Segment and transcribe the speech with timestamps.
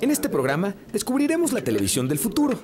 [0.00, 2.58] En este programa descubriremos la televisión del futuro.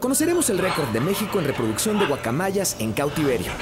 [0.00, 3.52] Conoceremos el récord de México en reproducción de guacamayas en cautiverio.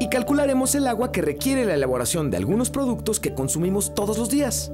[0.00, 4.28] Y calcularemos el agua que requiere la elaboración de algunos productos que consumimos todos los
[4.28, 4.72] días.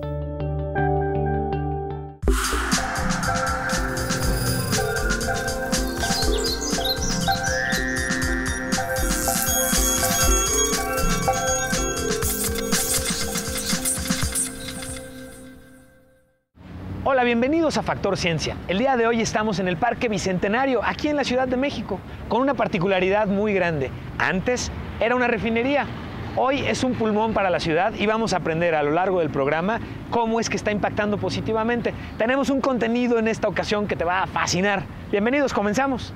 [17.77, 18.57] A Factor Ciencia.
[18.67, 22.01] El día de hoy estamos en el Parque Bicentenario, aquí en la Ciudad de México,
[22.29, 23.91] con una particularidad muy grande.
[24.19, 25.87] Antes era una refinería,
[26.35, 29.31] hoy es un pulmón para la ciudad y vamos a aprender a lo largo del
[29.31, 29.79] programa
[30.11, 31.95] cómo es que está impactando positivamente.
[32.19, 34.83] Tenemos un contenido en esta ocasión que te va a fascinar.
[35.13, 36.13] Bienvenidos, comenzamos.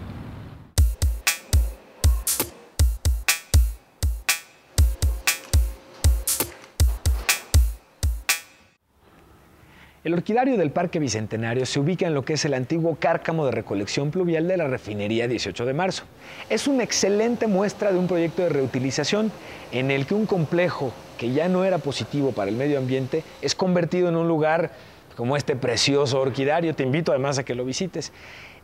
[10.05, 13.53] El orquidario del Parque Bicentenario se ubica en lo que es el antiguo cárcamo de
[13.53, 16.05] recolección pluvial de la refinería 18 de marzo.
[16.51, 19.33] Es una excelente muestra de un proyecto de reutilización
[19.73, 23.55] en el que un complejo que ya no era positivo para el medio ambiente es
[23.55, 24.73] convertido en un lugar
[25.17, 26.75] como este precioso orquidario.
[26.75, 28.13] Te invito además a que lo visites.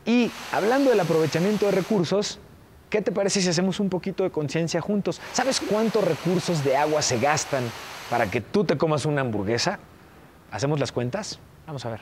[0.05, 2.39] Y hablando del aprovechamiento de recursos,
[2.91, 5.23] ¿qué te parece si hacemos un poquito de conciencia juntos?
[5.33, 7.65] ¿Sabes cuántos recursos de agua se gastan
[8.11, 9.79] para que tú te comas una hamburguesa?
[10.51, 11.39] ¿Hacemos las cuentas?
[11.67, 12.01] Vamos a ver.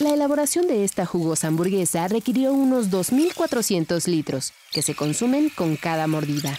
[0.00, 6.06] La elaboración de esta jugosa hamburguesa requirió unos 2.400 litros, que se consumen con cada
[6.06, 6.58] mordida.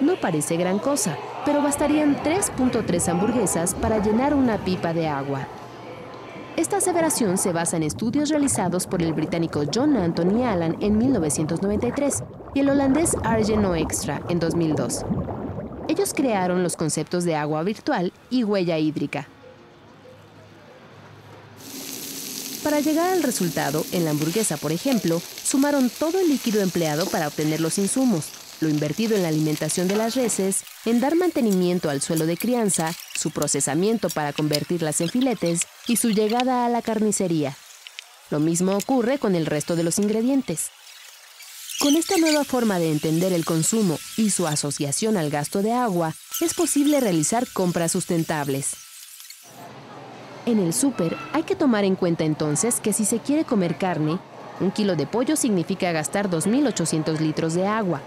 [0.00, 5.46] No parece gran cosa, pero bastarían 3.3 hamburguesas para llenar una pipa de agua.
[6.56, 12.22] Esta aseveración se basa en estudios realizados por el británico John Anthony Allen en 1993
[12.54, 15.04] y el holandés Arjen Extra en 2002.
[15.88, 19.26] Ellos crearon los conceptos de agua virtual y huella hídrica.
[22.62, 27.28] Para llegar al resultado, en la hamburguesa, por ejemplo, sumaron todo el líquido empleado para
[27.28, 28.28] obtener los insumos,
[28.60, 32.94] lo invertido en la alimentación de las reses, en dar mantenimiento al suelo de crianza,
[33.14, 37.56] su procesamiento para convertirlas en filetes y su llegada a la carnicería.
[38.30, 40.70] Lo mismo ocurre con el resto de los ingredientes.
[41.80, 46.14] Con esta nueva forma de entender el consumo y su asociación al gasto de agua,
[46.40, 48.72] es posible realizar compras sustentables.
[50.46, 54.18] En el súper hay que tomar en cuenta entonces que si se quiere comer carne,
[54.60, 58.02] un kilo de pollo significa gastar 2.800 litros de agua,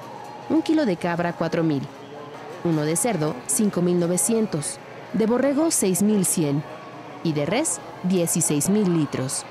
[0.49, 1.81] un kilo de cabra 4.000,
[2.63, 4.77] uno de cerdo 5.900,
[5.13, 6.61] de borrego 6.100
[7.23, 9.43] y de res 16.000 litros.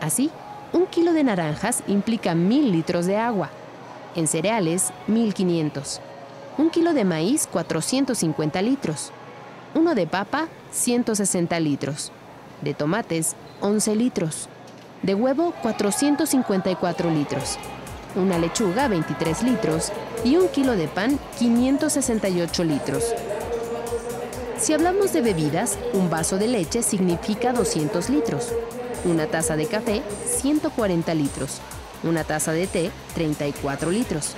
[0.00, 0.30] Así,
[0.72, 3.50] un kilo de naranjas implica 1.000 litros de agua,
[4.14, 6.00] en cereales 1.500,
[6.58, 9.10] un kilo de maíz 450 litros,
[9.74, 12.12] uno de papa 160 litros,
[12.62, 14.48] de tomates 11 litros,
[15.02, 17.58] de huevo 454 litros
[18.14, 19.92] una lechuga 23 litros
[20.24, 23.14] y un kilo de pan 568 litros.
[24.58, 28.52] Si hablamos de bebidas, un vaso de leche significa 200 litros,
[29.04, 31.60] una taza de café 140 litros,
[32.04, 34.34] una taza de té 34 litros,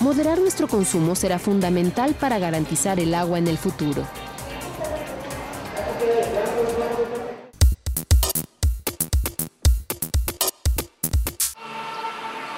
[0.00, 4.06] Moderar nuestro consumo será fundamental para garantizar el agua en el futuro.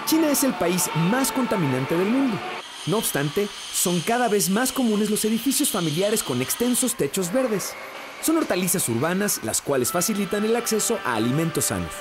[0.06, 2.36] China es el país más contaminante del mundo.
[2.86, 7.72] No obstante, son cada vez más comunes los edificios familiares con extensos techos verdes.
[8.20, 11.92] Son hortalizas urbanas las cuales facilitan el acceso a alimentos sanos.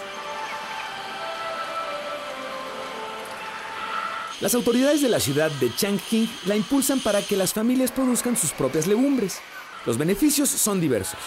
[4.39, 8.51] Las autoridades de la ciudad de Changqing la impulsan para que las familias produzcan sus
[8.51, 9.39] propias legumbres.
[9.83, 11.19] Los beneficios son diversos.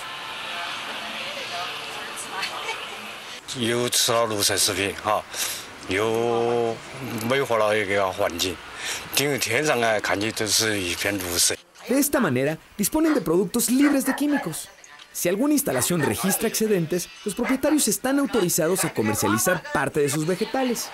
[11.89, 14.69] De esta manera, disponen de productos libres de químicos.
[15.11, 20.89] Si alguna instalación registra excedentes, los propietarios están autorizados a comercializar parte de sus vegetales.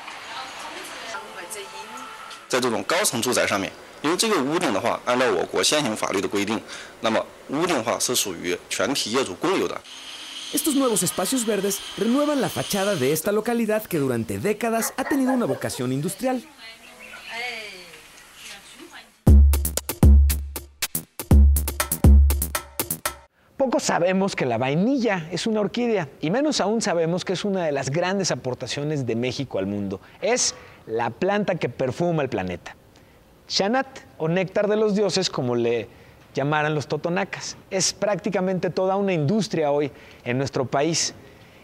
[2.48, 3.72] 在这种高层住宅上面，
[4.02, 6.62] 因为这个屋顶的话，按照我国现行法律的规定，
[7.00, 9.80] 那么屋顶的话是属于全体业主共有的。
[10.54, 15.46] Estos nuevos espacios verdes renuevan la fachada de esta localidad que durante décadas ha tenido una
[15.46, 16.44] vocación industrial.
[23.56, 27.64] Poco sabemos que la vainilla es una orquídea y menos aún sabemos que es una
[27.64, 30.02] de las grandes aportaciones de México al mundo.
[30.20, 30.56] Es
[30.87, 32.77] la planta que perfuma el planeta.
[33.49, 33.87] Shanat,
[34.19, 35.89] o néctar de los dioses, como le
[36.35, 37.57] llamaran los totonacas.
[37.71, 39.91] Es prácticamente toda una industria hoy
[40.25, 41.15] en nuestro país.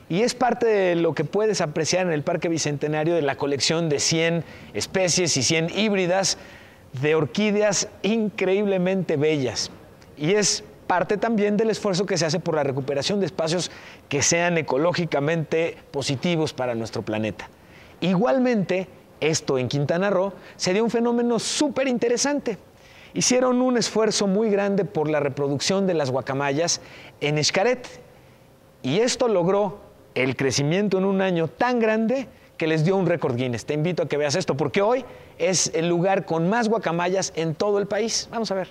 [0.08, 3.88] Y es parte de lo que puedes apreciar en el Parque Bicentenario de la colección
[3.88, 6.38] de 100 especies y 100 híbridas
[7.00, 9.70] de orquídeas increíblemente bellas.
[10.16, 13.70] Y es parte también del esfuerzo que se hace por la recuperación de espacios
[14.08, 17.48] que sean ecológicamente positivos para nuestro planeta.
[18.00, 18.88] Igualmente,
[19.22, 22.58] esto en Quintana Roo sería un fenómeno súper interesante.
[23.14, 26.80] Hicieron un esfuerzo muy grande por la reproducción de las guacamayas
[27.20, 27.86] en Xcaret
[28.82, 29.80] y esto logró
[30.14, 32.26] el crecimiento en un año tan grande
[32.56, 33.64] que les dio un récord Guinness.
[33.64, 35.04] Te invito a que veas esto porque hoy
[35.38, 38.28] es el lugar con más guacamayas en todo el país.
[38.30, 38.68] Vamos a ver.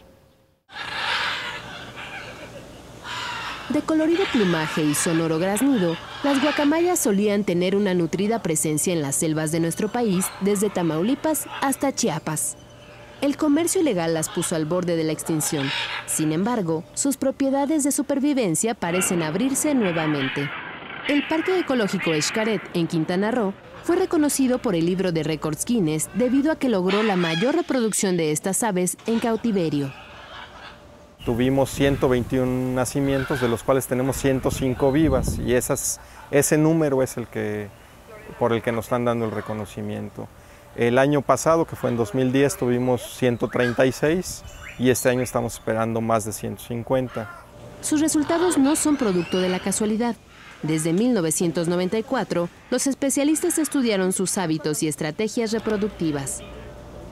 [3.73, 9.15] De colorido plumaje y sonoro graznido, las guacamayas solían tener una nutrida presencia en las
[9.15, 12.57] selvas de nuestro país, desde Tamaulipas hasta Chiapas.
[13.21, 15.69] El comercio ilegal las puso al borde de la extinción.
[16.05, 20.49] Sin embargo, sus propiedades de supervivencia parecen abrirse nuevamente.
[21.07, 23.53] El Parque Ecológico Xcaret en Quintana Roo
[23.83, 28.17] fue reconocido por el libro de récords Guinness debido a que logró la mayor reproducción
[28.17, 29.93] de estas aves en cautiverio.
[31.25, 35.99] Tuvimos 121 nacimientos, de los cuales tenemos 105 vivas, y esas,
[36.31, 37.69] ese número es el que,
[38.39, 40.27] por el que nos están dando el reconocimiento.
[40.75, 44.43] El año pasado, que fue en 2010, tuvimos 136
[44.79, 47.29] y este año estamos esperando más de 150.
[47.81, 50.15] Sus resultados no son producto de la casualidad.
[50.63, 56.41] Desde 1994, los especialistas estudiaron sus hábitos y estrategias reproductivas.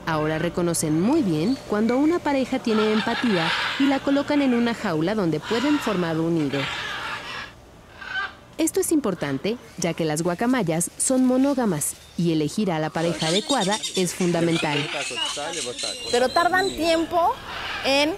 [0.06, 5.14] Ahora reconocen muy bien cuando una pareja tiene empatía y la colocan en una jaula
[5.14, 6.60] donde pueden formar un nido.
[8.58, 13.78] Esto es importante ya que las guacamayas son monógamas y elegir a la pareja adecuada
[13.96, 14.78] es fundamental.
[16.10, 17.32] Pero tardan tiempo
[17.86, 18.14] en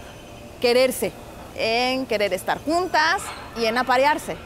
[0.60, 1.12] quererse,
[1.56, 3.22] en querer estar juntas
[3.56, 4.36] y en aparearse.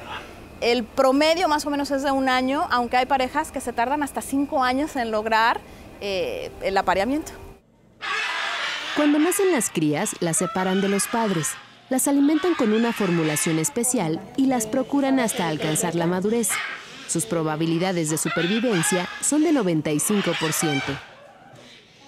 [0.61, 4.03] El promedio más o menos es de un año, aunque hay parejas que se tardan
[4.03, 5.61] hasta cinco años en lograr
[6.01, 7.33] eh, el apareamiento.
[8.97, 11.51] Cuando nacen las crías, las separan de los padres,
[11.91, 16.49] las alimentan con una formulación especial y las procuran hasta alcanzar la madurez.
[17.07, 20.83] Sus probabilidades de supervivencia son de 95%.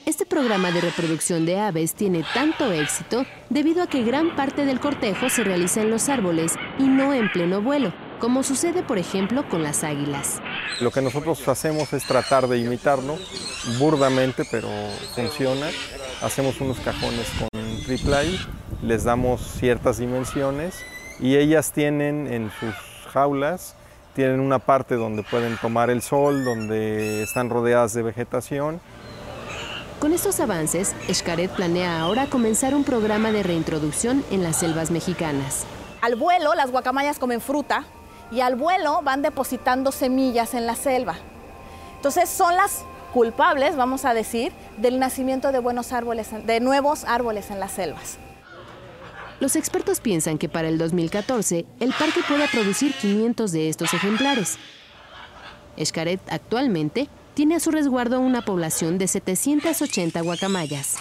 [0.06, 4.80] Este programa de reproducción de aves tiene tanto éxito debido a que gran parte del
[4.80, 9.46] cortejo se realiza en los árboles y no en pleno vuelo, como sucede por ejemplo
[9.50, 10.40] con las águilas.
[10.80, 13.16] Lo que nosotros hacemos es tratar de imitarlo,
[13.78, 14.68] burdamente, pero
[15.14, 15.68] funciona.
[16.22, 17.48] Hacemos unos cajones con
[17.84, 18.38] triple
[18.82, 20.74] les damos ciertas dimensiones
[21.20, 22.74] y ellas tienen en sus
[23.12, 23.74] jaulas
[24.18, 28.80] tienen una parte donde pueden tomar el sol, donde están rodeadas de vegetación.
[30.00, 35.66] Con estos avances, Xcaret planea ahora comenzar un programa de reintroducción en las selvas mexicanas.
[36.00, 37.84] Al vuelo, las guacamayas comen fruta
[38.30, 41.16] y al vuelo van depositando semillas en la selva.
[41.96, 47.50] Entonces son las culpables, vamos a decir, del nacimiento de buenos árboles, de nuevos árboles
[47.50, 48.18] en las selvas.
[49.40, 54.58] Los expertos piensan que para el 2014 el parque pueda producir 500 de estos ejemplares.
[55.76, 60.96] Xcaret actualmente tiene a su resguardo una población de 780 guacamayas.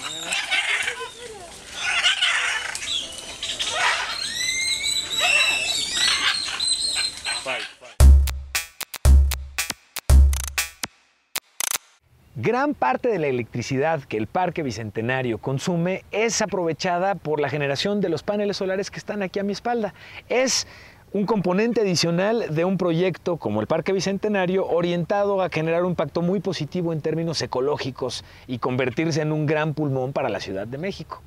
[12.39, 17.99] Gran parte de la electricidad que el Parque Bicentenario consume es aprovechada por la generación
[17.99, 19.95] de los paneles solares que están aquí a mi espalda.
[20.29, 20.67] Es
[21.13, 26.21] un componente adicional de un proyecto como el Parque Bicentenario orientado a generar un impacto
[26.21, 30.77] muy positivo en términos ecológicos y convertirse en un gran pulmón para la Ciudad de
[30.77, 31.23] México.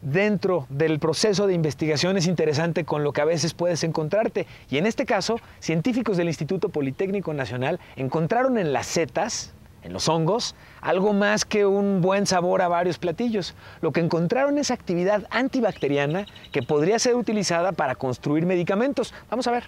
[0.00, 4.46] dentro del proceso de investigación es interesante con lo que a veces puedes encontrarte.
[4.70, 9.54] Y en este caso, científicos del Instituto Politécnico Nacional encontraron en las setas,
[9.88, 13.54] en los hongos, algo más que un buen sabor a varios platillos.
[13.80, 19.12] Lo que encontraron es actividad antibacteriana que podría ser utilizada para construir medicamentos.
[19.30, 19.64] Vamos a ver.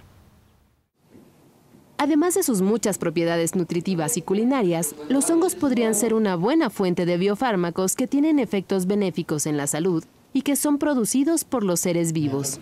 [1.96, 7.04] Además de sus muchas propiedades nutritivas y culinarias, los hongos podrían ser una buena fuente
[7.04, 11.80] de biofármacos que tienen efectos benéficos en la salud y que son producidos por los
[11.80, 12.58] seres vivos.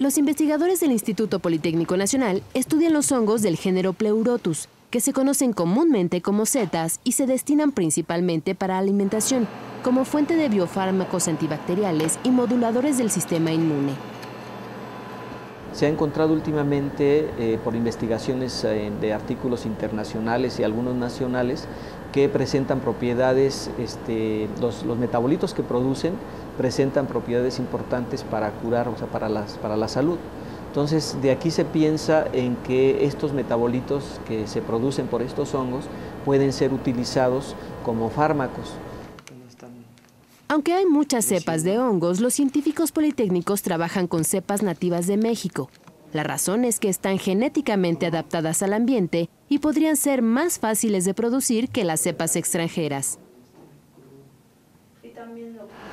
[0.00, 5.52] Los investigadores del Instituto Politécnico Nacional estudian los hongos del género Pleurotus, que se conocen
[5.52, 9.48] comúnmente como setas y se destinan principalmente para alimentación,
[9.82, 13.94] como fuente de biofármacos antibacteriales y moduladores del sistema inmune.
[15.72, 21.66] Se ha encontrado últimamente eh, por investigaciones eh, de artículos internacionales y algunos nacionales
[22.12, 26.14] que presentan propiedades, este, los, metabolitos que producen
[26.56, 30.18] presentan propiedades importantes para curar, o sea, para, las, para la salud.
[30.68, 35.84] Entonces, de aquí se piensa en que estos metabolitos que se producen por estos hongos
[36.24, 38.74] pueden ser utilizados como fármacos.
[40.50, 45.68] Aunque hay muchas cepas de hongos, los científicos politécnicos trabajan con cepas nativas de México,
[46.12, 51.14] la razón es que están genéticamente adaptadas al ambiente y podrían ser más fáciles de
[51.14, 53.18] producir que las cepas extranjeras.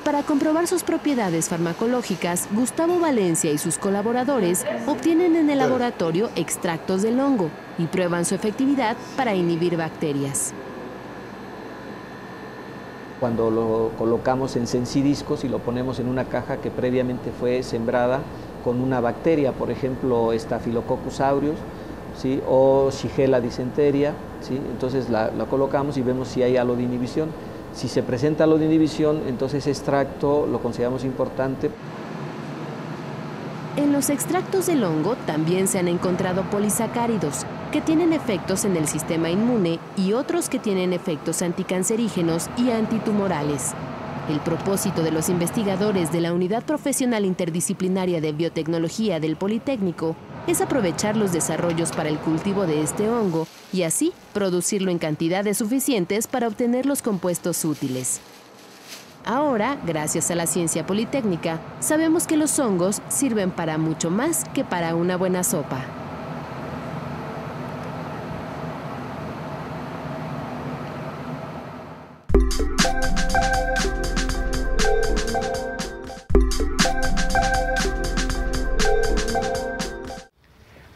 [0.05, 7.01] Para comprobar sus propiedades farmacológicas, Gustavo Valencia y sus colaboradores obtienen en el laboratorio extractos
[7.01, 10.53] del hongo y prueban su efectividad para inhibir bacterias.
[13.19, 18.21] Cuando lo colocamos en sensidiscos y lo ponemos en una caja que previamente fue sembrada
[18.65, 21.55] con una bacteria, por ejemplo, Staphylococcus aureus,
[22.17, 22.41] ¿sí?
[22.47, 24.55] o Shigella dysenteria, ¿sí?
[24.55, 27.29] entonces la, colocamos y vemos si hay halo de inhibición.
[27.75, 31.69] Si se presenta halo de inhibición, entonces extracto lo consideramos importante.
[33.77, 38.87] En los extractos del hongo también se han encontrado polisacáridos, que tienen efectos en el
[38.87, 43.75] sistema inmune y otros que tienen efectos anticancerígenos y antitumorales.
[44.27, 50.15] El propósito de los investigadores de la Unidad Profesional Interdisciplinaria de Biotecnología del Politécnico
[50.47, 55.59] es aprovechar los desarrollos para el cultivo de este hongo y así producirlo en cantidades
[55.59, 58.19] suficientes para obtener los compuestos útiles.
[59.25, 64.63] Ahora, gracias a la ciencia politécnica, sabemos que los hongos sirven para mucho más que
[64.63, 66.04] para una buena sopa.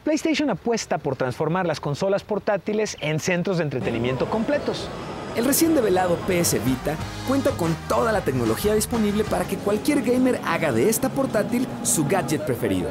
[0.09, 4.89] PlayStation apuesta por transformar las consolas portátiles en centros de entretenimiento completos.
[5.35, 6.95] El recién develado PS Vita
[7.27, 12.07] cuenta con toda la tecnología disponible para que cualquier gamer haga de esta portátil su
[12.07, 12.89] gadget preferido.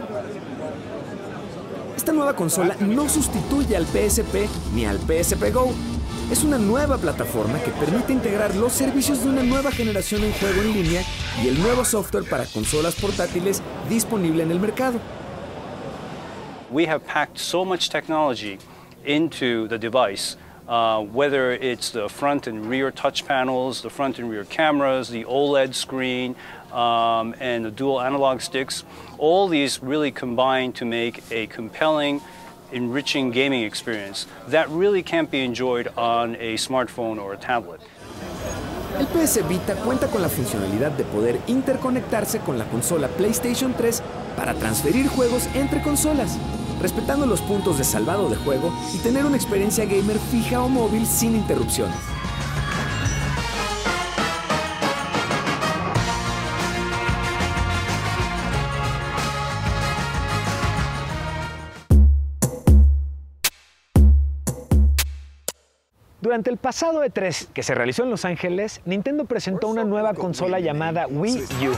[1.97, 5.73] Esta nueva consola no sustituye al PSP ni al PSP Go.
[6.31, 10.63] Es una nueva plataforma que permite integrar los servicios de una nueva generación en juego
[10.63, 11.03] en línea
[11.43, 15.01] y el nuevo software para consolas portátiles disponible en el mercado.
[16.71, 18.59] We have packed so much technology
[19.05, 20.37] into the device,
[20.69, 25.25] uh, whether it's the front and rear touch panels, the front and rear cameras, the
[25.25, 26.37] OLED screen,
[26.73, 28.85] um, and the dual analog sticks.
[29.17, 32.21] All these really combine to make a compelling,
[32.71, 37.81] enriching gaming experience that really can't be enjoyed on a smartphone or a tablet.
[38.99, 44.03] El PS Vita cuenta con la funcionalidad de poder interconectarse con la consola PlayStation 3
[44.37, 46.37] para transferir juegos entre consolas,
[46.81, 51.07] respetando los puntos de salvado de juego y tener una experiencia gamer fija o móvil
[51.07, 52.18] sin interrupciones.
[66.29, 70.61] Durante el pasado E3 que se realizó en Los Ángeles, Nintendo presentó una nueva consola
[70.61, 71.73] llamada Wii U.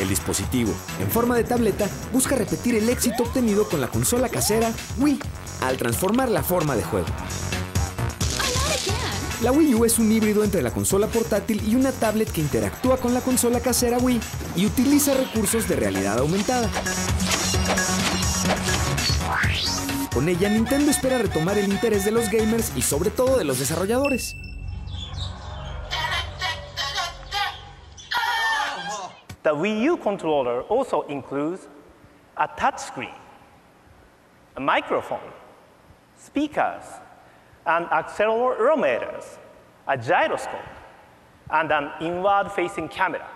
[0.00, 0.72] El dispositivo,
[1.02, 5.18] en forma de tableta, busca repetir el éxito obtenido con la consola casera Wii
[5.60, 7.08] al transformar la forma de juego.
[9.42, 12.96] La Wii U es un híbrido entre la consola portátil y una tablet que interactúa
[12.96, 14.18] con la consola casera Wii
[14.56, 16.70] y utiliza recursos de realidad aumentada.
[20.14, 23.58] Con ella, Nintendo espera retomar el interés de los gamers y sobre todo de los
[23.58, 24.36] desarrolladores.
[29.42, 31.68] The Wii U controller also includes
[32.36, 33.12] a touchscreen,
[34.54, 35.32] a microphone,
[36.16, 36.84] speakers,
[37.66, 39.24] and accelerometers,
[39.88, 40.62] a gyroscope,
[41.50, 43.26] and an inward-facing camera.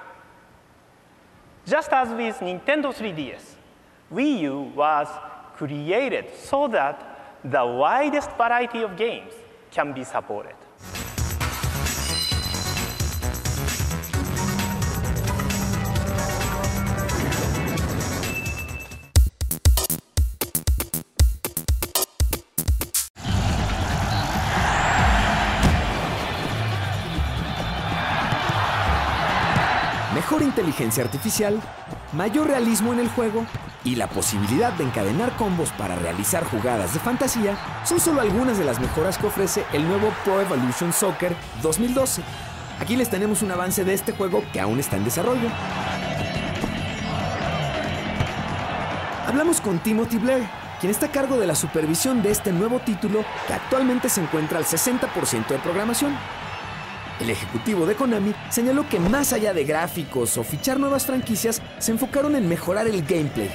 [1.67, 3.57] Just as with Nintendo 3DS,
[4.13, 5.09] Wii U was
[5.59, 9.33] created so that the widest variety of games
[9.73, 10.55] can be supported.
[30.15, 31.61] Mejor inteligencia artificial,
[32.13, 33.45] mayor realismo en el juego
[33.85, 38.65] y la posibilidad de encadenar combos para realizar jugadas de fantasía son solo algunas de
[38.65, 42.23] las mejoras que ofrece el nuevo Pro Evolution Soccer 2012.
[42.81, 45.49] Aquí les tenemos un avance de este juego que aún está en desarrollo.
[49.27, 50.49] Hablamos con Timothy Blair,
[50.81, 54.59] quien está a cargo de la supervisión de este nuevo título que actualmente se encuentra
[54.59, 56.17] al 60% de programación.
[57.21, 61.91] El ejecutivo de Konami señaló que más allá de gráficos o fichar nuevas franquicias, se
[61.91, 63.51] enfocaron en mejorar el gameplay.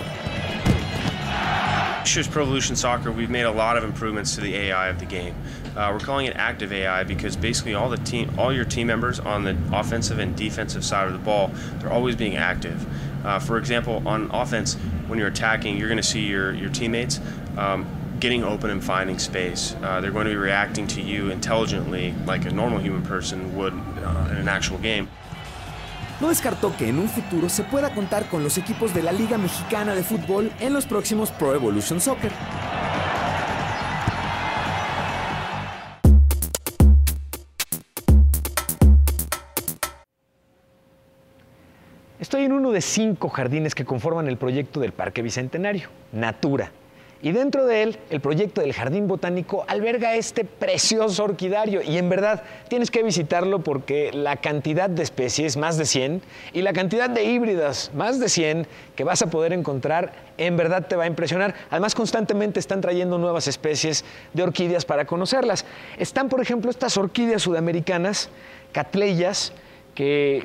[2.05, 5.05] Year's Pro Evolution Soccer, we've made a lot of improvements to the AI of the
[5.05, 5.33] game.
[5.75, 9.19] Uh, we're calling it active AI because basically all the team, all your team members
[9.21, 12.85] on the offensive and defensive side of the ball, they're always being active.
[13.25, 14.75] Uh, for example, on offense,
[15.07, 17.21] when you're attacking, you're going to see your your teammates.
[17.57, 17.87] Um,
[18.23, 19.75] getting open and finding space.
[19.83, 23.73] Uh, they're going to be reacting to you intelligently like a normal human person would
[23.73, 25.09] uh, in an actual game.
[26.21, 29.37] No descartó que en un futuro se pueda contar con los equipos de la Liga
[29.37, 32.31] Mexicana de Fútbol en los próximos Pro Evolution Soccer.
[42.21, 46.71] Estoy en uno de cinco jardines que conforman el proyecto del Parque Bicentenario, Natura.
[47.23, 51.81] Y dentro de él, el proyecto del Jardín Botánico alberga este precioso orquidario.
[51.81, 56.63] Y en verdad, tienes que visitarlo porque la cantidad de especies, más de 100, y
[56.63, 60.97] la cantidad de híbridas, más de 100, que vas a poder encontrar, en verdad te
[60.97, 61.55] va a impresionar.
[61.69, 64.03] Además, constantemente están trayendo nuevas especies
[64.33, 65.65] de orquídeas para conocerlas.
[65.97, 68.29] Están, por ejemplo, estas orquídeas sudamericanas,
[68.73, 69.53] catleyas,
[69.95, 70.43] que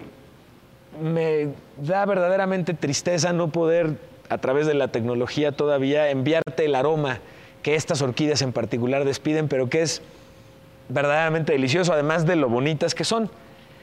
[1.03, 3.97] me da verdaderamente tristeza no poder
[4.29, 7.21] a través de la tecnología todavía enviarte el aroma
[7.63, 10.03] que estas orquídeas en particular despiden, pero que es
[10.89, 13.31] verdaderamente delicioso, además de lo bonitas que son.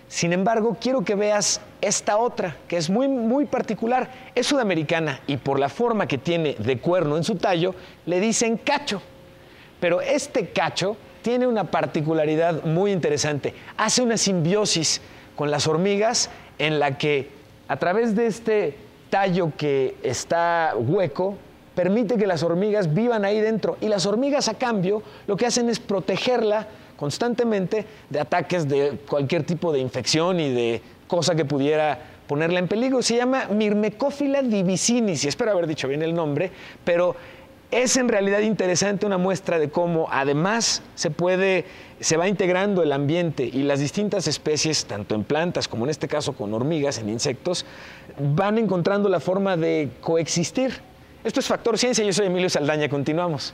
[0.07, 4.09] Sin embargo, quiero que veas esta otra, que es muy, muy particular.
[4.35, 7.73] Es sudamericana y por la forma que tiene de cuerno en su tallo,
[8.05, 9.01] le dicen cacho.
[9.79, 13.55] Pero este cacho tiene una particularidad muy interesante.
[13.77, 15.01] Hace una simbiosis
[15.35, 16.29] con las hormigas
[16.59, 17.29] en la que
[17.67, 18.77] a través de este
[19.15, 21.37] tallo que está hueco
[21.73, 25.69] permite que las hormigas vivan ahí dentro y las hormigas a cambio lo que hacen
[25.69, 31.97] es protegerla constantemente de ataques de cualquier tipo de infección y de cosa que pudiera
[32.27, 33.01] ponerla en peligro.
[33.01, 36.51] Se llama Myrmecophila divisinis, y espero haber dicho bien el nombre,
[36.83, 37.15] pero
[37.75, 41.65] es en realidad interesante una muestra de cómo además se puede,
[41.99, 46.07] se va integrando el ambiente y las distintas especies, tanto en plantas como en este
[46.07, 47.65] caso con hormigas, en insectos,
[48.17, 50.79] van encontrando la forma de coexistir.
[51.25, 53.53] Esto es Factor Ciencia, yo soy Emilio Saldaña, continuamos.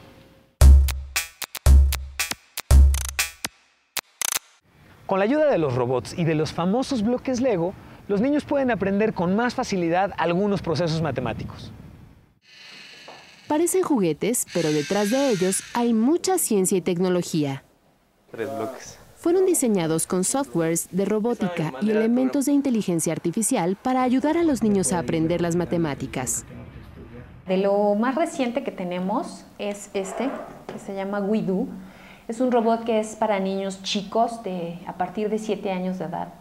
[5.08, 7.74] Con la ayuda de los robots y de los famosos bloques Lego,
[8.08, 11.72] los niños pueden aprender con más facilidad algunos procesos matemáticos.
[13.52, 17.66] Parecen juguetes, pero detrás de ellos hay mucha ciencia y tecnología.
[18.32, 18.98] Tres bloques.
[19.18, 24.64] Fueron diseñados con softwares de robótica y elementos de inteligencia artificial para ayudar a los
[24.64, 26.46] niños a aprender las matemáticas.
[27.46, 30.30] De lo más reciente que tenemos es este,
[30.72, 31.68] que se llama Widu.
[32.30, 36.06] Es un robot que es para niños chicos de, a partir de 7 años de
[36.06, 36.41] edad.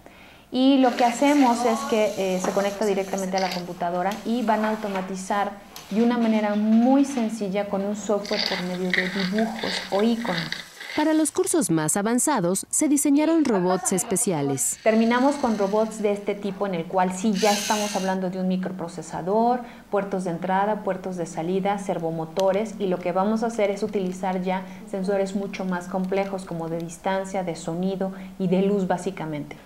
[0.53, 4.65] Y lo que hacemos es que eh, se conecta directamente a la computadora y van
[4.65, 5.53] a automatizar
[5.91, 10.51] de una manera muy sencilla con un software por medio de dibujos o iconos.
[10.97, 14.77] Para los cursos más avanzados se diseñaron robots especiales.
[14.83, 18.49] Terminamos con robots de este tipo en el cual sí ya estamos hablando de un
[18.49, 23.85] microprocesador, puertos de entrada, puertos de salida, servomotores y lo que vamos a hacer es
[23.85, 29.57] utilizar ya sensores mucho más complejos como de distancia, de sonido y de luz básicamente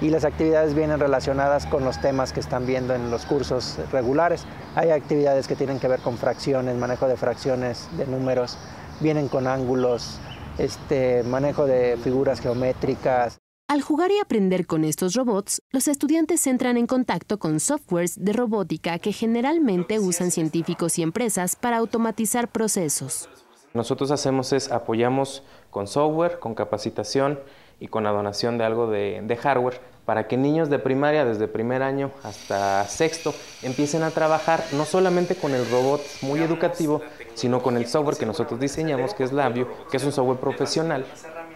[0.00, 4.44] y las actividades vienen relacionadas con los temas que están viendo en los cursos regulares.
[4.74, 8.56] Hay actividades que tienen que ver con fracciones, manejo de fracciones, de números,
[9.00, 10.18] vienen con ángulos,
[10.58, 13.38] este, manejo de figuras geométricas.
[13.68, 18.32] Al jugar y aprender con estos robots, los estudiantes entran en contacto con softwares de
[18.32, 23.28] robótica que generalmente usan científicos y empresas para automatizar procesos.
[23.72, 27.38] Nosotros hacemos es apoyamos con software, con capacitación
[27.80, 31.48] y con la donación de algo de, de hardware para que niños de primaria, desde
[31.48, 37.00] primer año hasta sexto, empiecen a trabajar no solamente con el robot muy educativo,
[37.34, 41.06] sino con el software que nosotros diseñamos, que es Labio, que es un software profesional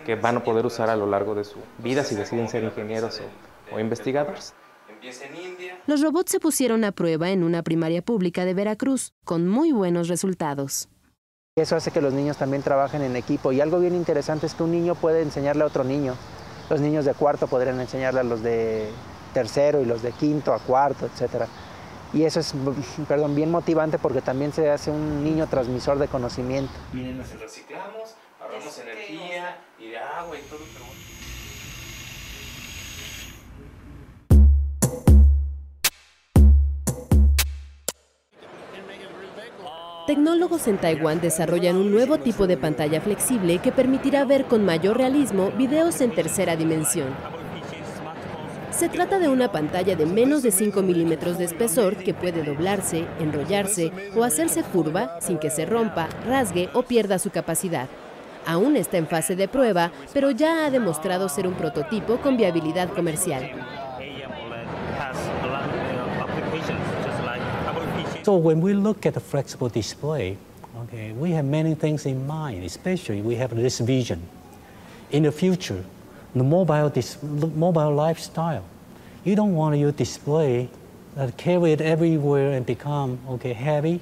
[0.07, 3.21] que van a poder usar a lo largo de su vida si deciden ser ingenieros
[3.73, 4.55] o, o investigadores.
[5.87, 10.09] Los robots se pusieron a prueba en una primaria pública de Veracruz, con muy buenos
[10.09, 10.89] resultados.
[11.57, 14.65] Eso hace que los niños también trabajen en equipo y algo bien interesante es que
[14.65, 16.17] un niño puede enseñarle a otro niño.
[16.69, 18.91] Los niños de cuarto podrían enseñarle a los de
[19.33, 21.45] tercero y los de quinto a cuarto, etc.
[22.13, 22.55] Y eso es
[23.09, 26.73] perdón, bien motivante porque también se hace un niño transmisor de conocimiento.
[26.93, 30.59] Miren, nos reciclamos, ahorramos energía y de agua y todo.
[40.07, 44.99] Tecnólogos en Taiwán desarrollan un nuevo tipo de pantalla flexible que permitirá ver con mayor
[44.99, 47.09] realismo videos en tercera dimensión.
[48.71, 53.07] Se trata de una pantalla de menos de 5 milímetros de espesor que puede doblarse,
[53.19, 57.89] enrollarse o hacerse curva sin que se rompa, rasgue o pierda su capacidad.
[58.45, 62.91] Aún está en fase de prueba, pero ya ha demostrado ser un prototipo con viabilidad
[62.91, 63.51] comercial.
[68.25, 70.39] So when we look at the flexible display,
[70.79, 74.23] okay, we have many things in mind, especially we have this vision.
[75.11, 75.85] In the future,
[76.35, 78.65] the mobile, dis mobile lifestyle,
[79.25, 80.71] you don't want your display
[81.17, 84.01] that carry it everywhere and become okay, heavy,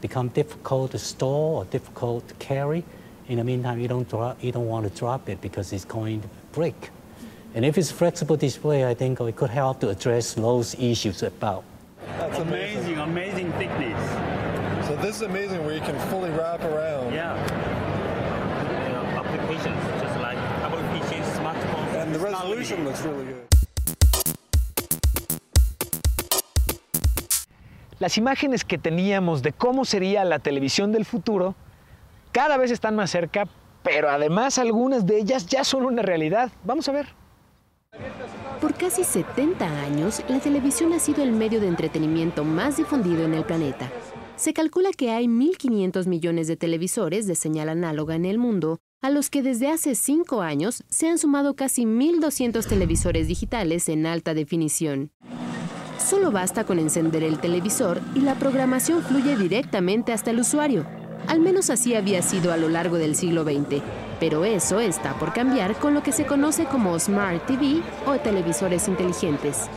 [0.00, 2.82] become difficult to store or difficult to carry.
[3.28, 6.28] In the meantime, you don't, you don't want to drop it because it's going to
[6.50, 6.90] break.
[7.54, 11.62] And if it's flexible display, I think it could help to address those issues about
[12.18, 14.00] that's amazing, amazing thickness.
[14.86, 17.12] So this is amazing where you can fully wrap around.
[17.12, 17.36] Yeah.
[18.84, 22.02] You know, applications just like Apple PCs, smartphones.
[22.02, 23.46] And the resolution looks really good.
[28.00, 31.54] Las imágenes que teníamos de cómo sería la televisión del futuro
[32.32, 33.46] cada vez están más cerca,
[33.82, 36.50] pero además algunas de ellas ya son una realidad.
[36.64, 37.19] Vamos a ver.
[38.60, 43.32] Por casi 70 años, la televisión ha sido el medio de entretenimiento más difundido en
[43.32, 43.90] el planeta.
[44.36, 49.08] Se calcula que hay 1.500 millones de televisores de señal análoga en el mundo, a
[49.08, 54.34] los que desde hace 5 años se han sumado casi 1.200 televisores digitales en alta
[54.34, 55.10] definición.
[55.98, 60.84] Solo basta con encender el televisor y la programación fluye directamente hasta el usuario.
[61.28, 63.82] Al menos así había sido a lo largo del siglo XX,
[64.20, 68.86] pero eso está por cambiar con lo que se conoce como Smart TV o televisores
[68.86, 69.68] inteligentes.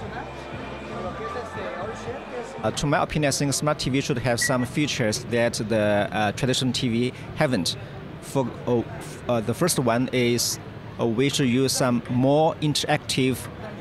[2.64, 6.32] Uh, to my opinion, I think smart TV should have some features that the uh,
[6.32, 7.76] traditional TV haven't.
[8.22, 8.84] For uh,
[9.28, 10.60] uh, the first one is
[10.98, 13.38] we should use some more interactive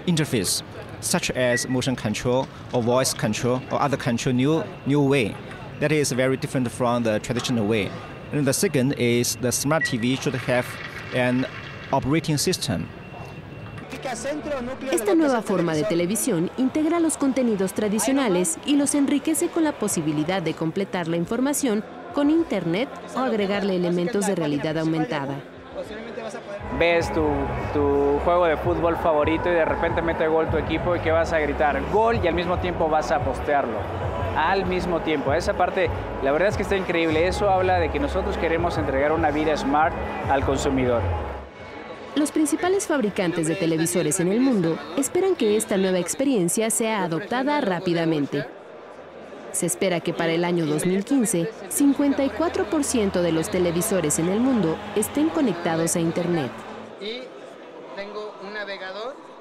[0.08, 0.62] interface,
[1.00, 5.36] such as motion control or voice control or other control new new way.
[5.78, 7.88] That is very different from the traditional way.
[8.32, 10.66] And the second is the smart TV should have
[11.14, 11.46] an
[11.92, 12.88] operating system.
[14.90, 20.42] Esta nueva forma de televisión integra los contenidos tradicionales y los enriquece con la posibilidad
[20.42, 25.40] de completar la información con Internet o agregarle elementos de realidad aumentada.
[26.78, 27.26] Ves tu,
[27.74, 31.32] tu, juego de fútbol favorito y de repente mete gol tu equipo y que vas
[31.32, 33.78] a gritar gol y al mismo tiempo vas a postearlo.
[34.36, 35.32] Al mismo tiempo.
[35.32, 35.90] Esa parte,
[36.22, 37.26] la verdad es que está increíble.
[37.26, 39.94] Eso habla de que nosotros queremos entregar una vida smart
[40.30, 41.02] al consumidor.
[42.14, 47.60] Los principales fabricantes de televisores en el mundo esperan que esta nueva experiencia sea adoptada
[47.62, 48.44] rápidamente.
[49.52, 55.28] Se espera que para el año 2015, 54% de los televisores en el mundo estén
[55.30, 56.50] conectados a Internet.
[57.00, 57.22] Y
[57.96, 59.31] tengo un navegador.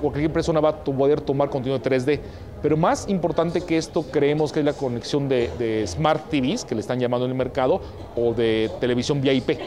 [0.00, 2.20] Cualquier persona va a poder tomar contenido 3D,
[2.62, 6.80] pero más importante que esto creemos que es la conexión de, Smart TVs, que le
[6.80, 7.80] están llamando en el mercado,
[8.14, 9.58] o de televisión vía IP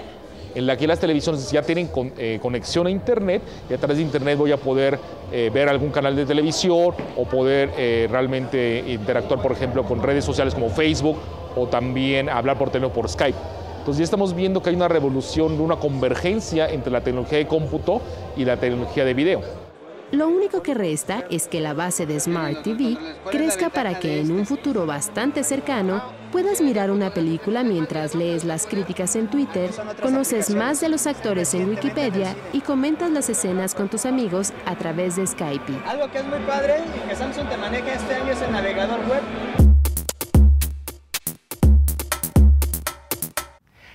[0.54, 4.04] en la que las televisiones ya tienen eh, conexión a Internet y a través de
[4.04, 5.00] Internet voy a poder
[5.32, 10.26] eh, ver algún canal de televisión o poder eh, realmente interactuar, por ejemplo, con redes
[10.26, 11.18] sociales como Facebook
[11.56, 13.38] o también hablar por teléfono por Skype.
[13.80, 18.02] Entonces ya estamos viendo que hay una revolución, una convergencia entre la tecnología de cómputo
[18.38, 19.71] y la tecnología de video.
[20.12, 22.98] Lo único que resta es que la base de Smart TV
[23.32, 28.68] crezca para que en un futuro bastante cercano puedas mirar una película mientras lees las
[28.68, 29.70] críticas en Twitter,
[30.02, 34.76] conoces más de los actores en Wikipedia y comentas las escenas con tus amigos a
[34.76, 35.80] través de Skype.
[35.86, 39.00] Algo que es muy padre y que Samsung te maneja este año es el navegador
[39.08, 39.61] web.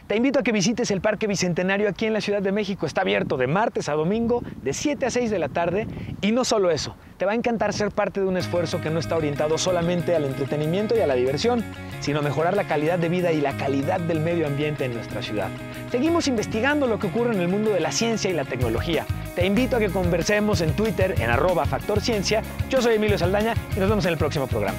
[0.07, 2.87] Te invito a que visites el Parque Bicentenario aquí en la Ciudad de México.
[2.87, 5.89] Está abierto de martes a domingo, de 7 a 6 de la tarde.
[6.21, 9.01] Y no solo eso, te va a encantar ser parte de un esfuerzo que no
[9.01, 11.65] está orientado solamente al entretenimiento y a la diversión,
[11.99, 15.23] sino a mejorar la calidad de vida y la calidad del medio ambiente en nuestra
[15.23, 15.49] ciudad.
[15.91, 19.07] Seguimos investigando lo que ocurre en el mundo de la ciencia y la tecnología.
[19.35, 22.43] Te invito a que conversemos en Twitter en arroba Factor Ciencia.
[22.71, 24.79] Yo soy Emilio Saldaña y nos vemos en el próximo programa.